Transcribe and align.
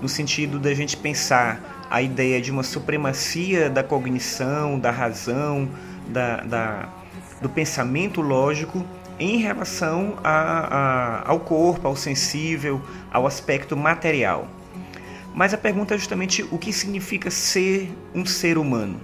no 0.00 0.08
sentido 0.08 0.58
da 0.58 0.72
gente 0.72 0.96
pensar 0.96 1.86
a 1.90 2.00
ideia 2.00 2.40
de 2.40 2.50
uma 2.50 2.62
supremacia 2.62 3.68
da 3.68 3.84
cognição, 3.84 4.78
da 4.78 4.90
razão, 4.90 5.68
da, 6.08 6.38
da 6.38 6.88
do 7.42 7.50
pensamento 7.50 8.22
lógico 8.22 8.82
em 9.18 9.36
relação 9.36 10.14
a, 10.24 11.20
a, 11.20 11.30
ao 11.30 11.40
corpo, 11.40 11.86
ao 11.86 11.96
sensível, 11.96 12.80
ao 13.12 13.26
aspecto 13.26 13.76
material. 13.76 14.48
Mas 15.34 15.52
a 15.52 15.58
pergunta 15.58 15.94
é 15.94 15.98
justamente 15.98 16.42
o 16.50 16.58
que 16.58 16.72
significa 16.72 17.30
ser 17.30 17.90
um 18.14 18.24
ser 18.24 18.56
humano. 18.56 19.00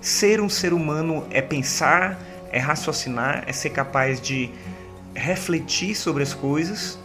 Ser 0.00 0.40
um 0.40 0.48
ser 0.48 0.72
humano 0.72 1.26
é 1.30 1.42
pensar, 1.42 2.18
é 2.50 2.58
raciocinar, 2.58 3.44
é 3.46 3.52
ser 3.52 3.70
capaz 3.70 4.20
de 4.20 4.50
refletir 5.14 5.94
sobre 5.94 6.22
as 6.22 6.32
coisas 6.32 6.98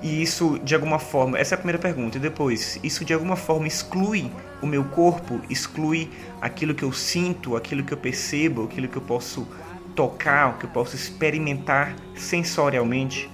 e 0.00 0.22
isso 0.22 0.58
de 0.60 0.74
alguma 0.74 0.98
forma, 0.98 1.38
essa 1.38 1.54
é 1.54 1.56
a 1.56 1.58
primeira 1.58 1.78
pergunta. 1.78 2.18
E 2.18 2.20
depois, 2.20 2.78
isso 2.82 3.04
de 3.04 3.12
alguma 3.12 3.36
forma 3.36 3.66
exclui 3.66 4.30
o 4.62 4.66
meu 4.66 4.84
corpo, 4.84 5.40
exclui 5.50 6.10
aquilo 6.40 6.74
que 6.74 6.84
eu 6.84 6.92
sinto, 6.92 7.56
aquilo 7.56 7.82
que 7.82 7.92
eu 7.92 7.98
percebo, 7.98 8.64
aquilo 8.64 8.88
que 8.88 8.96
eu 8.96 9.02
posso 9.02 9.46
tocar, 9.96 10.50
o 10.50 10.58
que 10.58 10.66
eu 10.66 10.70
posso 10.70 10.94
experimentar 10.94 11.96
sensorialmente. 12.14 13.28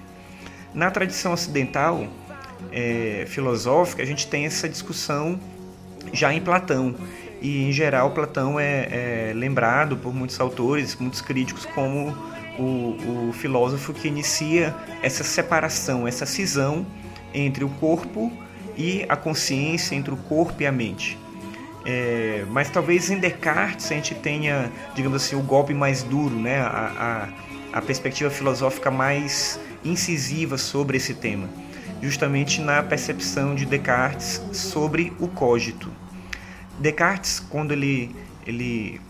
Na 0.72 0.90
tradição 0.90 1.32
ocidental, 1.32 2.06
é, 2.72 3.24
filosófica, 3.26 4.02
a 4.02 4.06
gente 4.06 4.26
tem 4.26 4.46
essa 4.46 4.68
discussão 4.68 5.38
já 6.12 6.32
em 6.32 6.40
Platão. 6.40 6.94
E, 7.40 7.68
em 7.68 7.72
geral, 7.72 8.10
Platão 8.12 8.58
é, 8.58 9.28
é 9.28 9.32
lembrado 9.34 9.96
por 9.96 10.14
muitos 10.14 10.40
autores, 10.40 10.96
muitos 10.96 11.20
críticos, 11.20 11.66
como 11.66 12.16
o, 12.58 13.28
o 13.28 13.32
filósofo 13.32 13.92
que 13.92 14.08
inicia 14.08 14.74
essa 15.02 15.22
separação, 15.24 16.06
essa 16.06 16.24
cisão 16.24 16.86
entre 17.32 17.64
o 17.64 17.68
corpo 17.68 18.32
e 18.76 19.04
a 19.08 19.16
consciência, 19.16 19.94
entre 19.94 20.12
o 20.12 20.16
corpo 20.16 20.62
e 20.62 20.66
a 20.66 20.72
mente. 20.72 21.18
É, 21.84 22.46
mas 22.48 22.70
talvez 22.70 23.10
em 23.10 23.18
Descartes 23.18 23.92
a 23.92 23.94
gente 23.94 24.14
tenha, 24.14 24.72
digamos 24.94 25.22
assim, 25.22 25.36
o 25.36 25.42
golpe 25.42 25.74
mais 25.74 26.02
duro, 26.02 26.34
né? 26.34 26.60
a, 26.60 27.28
a, 27.74 27.78
a 27.78 27.82
perspectiva 27.82 28.30
filosófica 28.30 28.90
mais 28.90 29.60
incisiva 29.84 30.56
sobre 30.56 30.96
esse 30.96 31.12
tema 31.12 31.46
justamente 32.04 32.60
na 32.60 32.82
percepção 32.82 33.54
de 33.54 33.64
Descartes 33.64 34.42
sobre 34.52 35.10
o 35.18 35.26
cogito. 35.26 35.90
Descartes, 36.78 37.40
quando 37.40 37.72
ele, 37.72 38.14
ele 38.46 39.00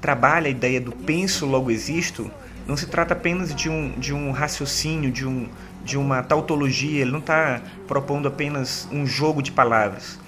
trabalha 0.00 0.48
a 0.48 0.50
ideia 0.50 0.80
do 0.80 0.90
penso 0.90 1.46
logo 1.46 1.70
existo, 1.70 2.28
não 2.66 2.76
se 2.76 2.86
trata 2.86 3.14
apenas 3.14 3.54
de 3.54 3.70
um, 3.70 3.90
de 3.96 4.12
um 4.12 4.32
raciocínio, 4.32 5.12
de, 5.12 5.24
um, 5.24 5.48
de 5.84 5.96
uma 5.96 6.20
tautologia, 6.20 7.02
ele 7.02 7.12
não 7.12 7.20
está 7.20 7.62
propondo 7.86 8.26
apenas 8.26 8.88
um 8.90 9.06
jogo 9.06 9.40
de 9.40 9.52
palavras. 9.52 10.18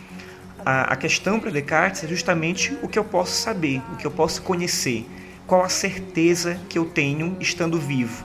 A, 0.64 0.92
a 0.92 0.96
questão 0.96 1.40
para 1.40 1.50
Descartes 1.50 2.04
é 2.04 2.06
justamente 2.06 2.78
o 2.80 2.86
que 2.86 2.98
eu 2.98 3.04
posso 3.04 3.32
saber, 3.32 3.82
o 3.92 3.96
que 3.96 4.06
eu 4.06 4.10
posso 4.12 4.40
conhecer, 4.42 5.04
qual 5.48 5.64
a 5.64 5.68
certeza 5.68 6.60
que 6.68 6.78
eu 6.78 6.84
tenho 6.84 7.36
estando 7.40 7.76
vivo. 7.76 8.24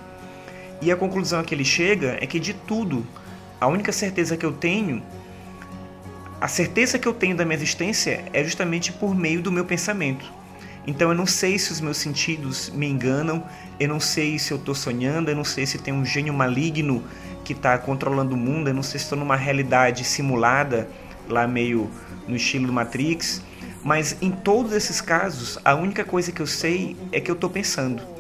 E 0.80 0.92
a 0.92 0.96
conclusão 0.96 1.40
a 1.40 1.44
que 1.44 1.56
ele 1.56 1.66
chega 1.66 2.20
é 2.22 2.28
que 2.28 2.40
de 2.40 2.54
tudo 2.54 3.04
a 3.64 3.68
única 3.68 3.94
certeza 3.94 4.36
que 4.36 4.46
eu 4.46 4.52
tenho, 4.52 5.02
a 6.42 6.50
certeza 6.50 7.00
que 7.00 7.08
eu 7.08 7.14
tenho 7.14 7.34
da 7.34 7.46
minha 7.46 7.56
existência 7.56 8.26
é 8.34 8.44
justamente 8.44 8.92
por 8.92 9.16
meio 9.16 9.42
do 9.42 9.54
meu 9.54 9.64
pensamento. 9.64 10.30
Então 10.86 11.08
eu 11.10 11.16
não 11.16 11.26
sei 11.26 11.58
se 11.58 11.72
os 11.72 11.80
meus 11.80 11.96
sentidos 11.96 12.70
me 12.72 12.86
enganam, 12.86 13.42
eu 13.80 13.88
não 13.88 14.02
sei 14.02 14.38
se 14.38 14.52
eu 14.52 14.58
estou 14.58 14.76
sonhando, 14.76 15.30
eu 15.30 15.36
não 15.36 15.46
sei 15.46 15.66
se 15.66 15.78
tem 15.78 15.94
um 15.94 16.04
gênio 16.04 16.34
maligno 16.34 17.06
que 17.46 17.54
está 17.54 17.78
controlando 17.78 18.36
o 18.36 18.38
mundo, 18.38 18.68
eu 18.68 18.74
não 18.74 18.84
sei 18.84 19.00
se 19.00 19.06
estou 19.06 19.18
numa 19.18 19.38
realidade 19.38 20.04
simulada, 20.04 20.90
lá 21.30 21.48
meio 21.48 21.90
no 22.28 22.36
estilo 22.36 22.68
do 22.68 22.74
Matrix. 22.74 23.42
Mas 23.82 24.18
em 24.22 24.30
todos 24.30 24.74
esses 24.74 25.00
casos, 25.00 25.58
a 25.64 25.74
única 25.74 26.04
coisa 26.04 26.34
que 26.34 26.42
eu 26.42 26.48
sei 26.48 26.98
é 27.14 27.22
que 27.22 27.32
eu 27.32 27.36
estou 27.36 27.50
pensando. 27.50 28.13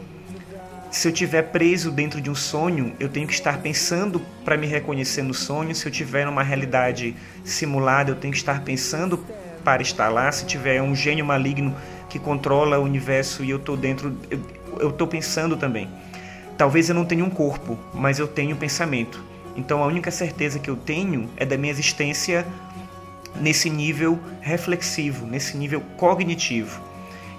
Se 0.94 1.08
eu 1.08 1.12
estiver 1.12 1.42
preso 1.42 1.90
dentro 1.90 2.22
de 2.22 2.30
um 2.30 2.36
sonho, 2.36 2.94
eu 3.00 3.10
tenho 3.10 3.26
que 3.26 3.34
estar 3.34 3.58
pensando 3.64 4.22
para 4.46 4.56
me 4.56 4.68
reconhecer 4.68 5.24
no 5.24 5.34
sonho. 5.34 5.74
Se 5.74 5.88
eu 5.88 5.92
estiver 5.92 6.24
numa 6.24 6.44
realidade 6.44 7.16
simulada, 7.44 8.12
eu 8.12 8.16
tenho 8.16 8.32
que 8.32 8.38
estar 8.38 8.62
pensando 8.62 9.18
para 9.64 9.82
estar 9.82 10.10
lá. 10.10 10.32
Se 10.32 10.46
tiver 10.46 10.84
um 10.84 10.94
gênio 10.94 11.26
maligno 11.26 11.76
que 12.08 12.20
controla 12.20 12.78
o 12.78 12.84
universo 12.84 13.44
e 13.44 13.50
eu 13.50 13.58
estou 13.58 13.76
dentro, 13.76 14.16
eu 14.80 14.92
estou 14.92 15.08
pensando 15.08 15.58
também. 15.58 15.90
Talvez 16.60 16.90
eu 16.90 16.96
não 16.96 17.06
tenha 17.06 17.26
um 17.26 17.30
corpo, 17.32 17.76
mas 17.92 18.20
eu 18.20 18.28
tenho 18.28 18.56
pensamento. 18.56 19.20
Então 19.56 19.82
a 19.82 19.88
única 19.88 20.12
certeza 20.12 20.60
que 20.60 20.70
eu 20.70 20.76
tenho 20.76 21.28
é 21.38 21.44
da 21.44 21.58
minha 21.58 21.72
existência 21.72 22.46
nesse 23.42 23.68
nível 23.68 24.20
reflexivo, 24.42 25.26
nesse 25.26 25.58
nível 25.58 25.82
cognitivo. 25.98 26.93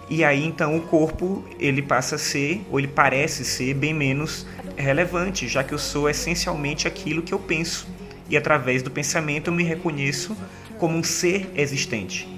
E 0.09 0.23
aí 0.23 0.45
então 0.45 0.77
o 0.77 0.83
corpo 0.83 1.45
ele 1.59 1.83
passa 1.83 2.17
a 2.17 2.19
ser, 2.19 2.63
ou 2.71 2.79
ele 2.79 2.89
parece 2.89 3.45
ser 3.45 3.75
bem 3.75 3.95
menos 3.95 4.47
relevante, 4.77 5.49
já 5.49 5.65
que 5.65 5.73
eu 5.73 5.79
sou 5.79 6.09
essencialmente 6.09 6.87
aquilo 6.87 7.23
que 7.23 7.33
eu 7.33 7.39
penso. 7.39 7.89
E 8.29 8.37
através 8.37 8.83
do 8.83 8.91
pensamento 8.91 9.49
eu 9.49 9.55
me 9.55 9.63
reconheço 9.63 10.37
como 10.79 10.97
um 10.97 11.03
ser 11.03 11.51
existente. 11.55 12.29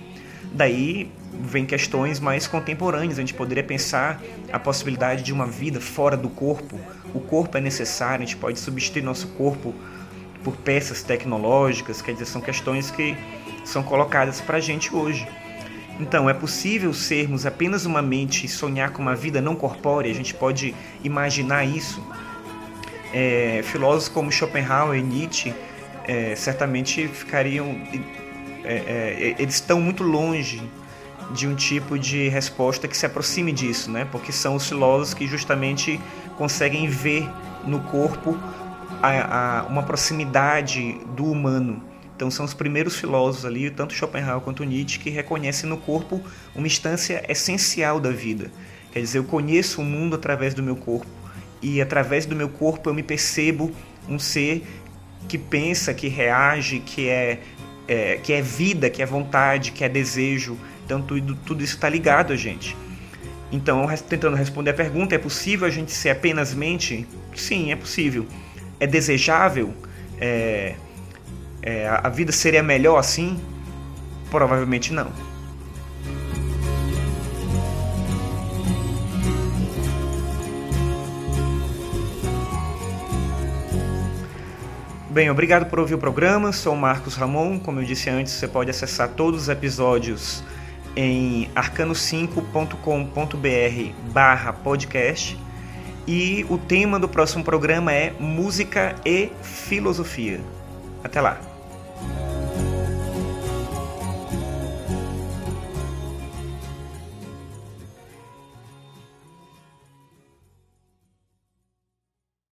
Daí 0.52 1.10
vem 1.40 1.66
questões 1.66 2.18
mais 2.20 2.46
contemporâneas. 2.46 3.18
A 3.18 3.20
gente 3.20 3.34
poderia 3.34 3.64
pensar 3.64 4.22
a 4.52 4.58
possibilidade 4.58 5.22
de 5.22 5.32
uma 5.32 5.46
vida 5.46 5.80
fora 5.80 6.16
do 6.16 6.28
corpo. 6.28 6.78
O 7.14 7.20
corpo 7.20 7.56
é 7.58 7.60
necessário, 7.60 8.22
a 8.22 8.26
gente 8.26 8.36
pode 8.36 8.58
substituir 8.58 9.02
nosso 9.02 9.28
corpo 9.28 9.74
por 10.42 10.56
peças 10.56 11.02
tecnológicas, 11.02 12.00
quer 12.00 12.12
dizer, 12.12 12.26
são 12.26 12.40
questões 12.40 12.90
que 12.90 13.16
são 13.64 13.82
colocadas 13.82 14.40
para 14.40 14.58
a 14.58 14.60
gente 14.60 14.94
hoje. 14.94 15.26
Então, 15.98 16.28
é 16.28 16.34
possível 16.34 16.92
sermos 16.92 17.46
apenas 17.46 17.86
uma 17.86 18.02
mente 18.02 18.44
e 18.44 18.48
sonhar 18.48 18.90
com 18.90 19.00
uma 19.00 19.16
vida 19.16 19.40
não 19.40 19.56
corpórea? 19.56 20.10
A 20.10 20.14
gente 20.14 20.34
pode 20.34 20.74
imaginar 21.02 21.64
isso? 21.64 22.02
É, 23.12 23.62
filósofos 23.64 24.08
como 24.08 24.30
Schopenhauer 24.30 24.98
e 24.98 25.02
Nietzsche 25.02 25.54
é, 26.06 26.34
certamente 26.36 27.08
ficariam. 27.08 27.80
É, 28.64 28.74
é, 28.74 29.36
eles 29.38 29.54
estão 29.54 29.80
muito 29.80 30.02
longe 30.02 30.62
de 31.32 31.46
um 31.46 31.54
tipo 31.54 31.98
de 31.98 32.28
resposta 32.28 32.86
que 32.86 32.96
se 32.96 33.06
aproxime 33.06 33.52
disso, 33.52 33.90
né? 33.90 34.06
porque 34.10 34.32
são 34.32 34.54
os 34.54 34.68
filósofos 34.68 35.14
que 35.14 35.26
justamente 35.26 36.00
conseguem 36.36 36.88
ver 36.88 37.28
no 37.64 37.80
corpo 37.80 38.38
a, 39.02 39.60
a, 39.60 39.62
uma 39.64 39.82
proximidade 39.82 41.00
do 41.16 41.24
humano. 41.24 41.82
Então 42.16 42.30
são 42.30 42.46
os 42.46 42.54
primeiros 42.54 42.96
filósofos 42.96 43.44
ali, 43.44 43.68
tanto 43.68 43.92
Schopenhauer 43.92 44.40
quanto 44.40 44.64
Nietzsche, 44.64 44.98
que 44.98 45.10
reconhecem 45.10 45.68
no 45.68 45.76
corpo 45.76 46.20
uma 46.54 46.66
instância 46.66 47.22
essencial 47.28 48.00
da 48.00 48.10
vida. 48.10 48.50
Quer 48.90 49.00
dizer, 49.00 49.18
eu 49.18 49.24
conheço 49.24 49.82
o 49.82 49.84
mundo 49.84 50.16
através 50.16 50.54
do 50.54 50.62
meu 50.62 50.76
corpo 50.76 51.10
e 51.60 51.80
através 51.82 52.24
do 52.24 52.34
meu 52.34 52.48
corpo 52.48 52.88
eu 52.88 52.94
me 52.94 53.02
percebo 53.02 53.70
um 54.08 54.18
ser 54.18 54.66
que 55.28 55.36
pensa, 55.36 55.92
que 55.92 56.08
reage, 56.08 56.80
que 56.80 57.06
é, 57.06 57.40
é 57.86 58.16
que 58.16 58.32
é 58.32 58.40
vida, 58.40 58.88
que 58.88 59.02
é 59.02 59.06
vontade, 59.06 59.72
que 59.72 59.84
é 59.84 59.88
desejo. 59.88 60.56
Então 60.86 61.02
tudo, 61.02 61.34
tudo 61.34 61.62
isso 61.62 61.74
está 61.74 61.88
ligado 61.88 62.32
a 62.32 62.36
gente. 62.36 62.74
Então, 63.52 63.86
tentando 64.08 64.36
responder 64.36 64.70
a 64.70 64.74
pergunta, 64.74 65.14
é 65.14 65.18
possível 65.18 65.66
a 65.68 65.70
gente 65.70 65.92
ser 65.92 66.10
apenas 66.10 66.52
mente? 66.52 67.06
Sim, 67.34 67.70
é 67.70 67.76
possível. 67.76 68.26
É 68.80 68.86
desejável? 68.86 69.72
É, 70.18 70.74
é, 71.66 71.88
a 71.88 72.08
vida 72.08 72.30
seria 72.30 72.62
melhor 72.62 72.96
assim? 72.96 73.40
Provavelmente 74.30 74.92
não. 74.92 75.10
Bem, 85.10 85.28
obrigado 85.28 85.68
por 85.68 85.80
ouvir 85.80 85.94
o 85.94 85.98
programa. 85.98 86.52
Sou 86.52 86.76
Marcos 86.76 87.16
Ramon. 87.16 87.58
Como 87.58 87.80
eu 87.80 87.84
disse 87.84 88.08
antes, 88.08 88.34
você 88.34 88.46
pode 88.46 88.70
acessar 88.70 89.08
todos 89.08 89.42
os 89.42 89.48
episódios 89.48 90.44
em 90.94 91.50
arcano5.com.br 91.56 94.12
barra 94.12 94.52
podcast 94.52 95.36
e 96.06 96.46
o 96.48 96.58
tema 96.58 97.00
do 97.00 97.08
próximo 97.08 97.42
programa 97.42 97.92
é 97.92 98.12
música 98.20 98.94
e 99.04 99.32
filosofia. 99.42 100.40
Até 101.02 101.20
lá! 101.20 101.55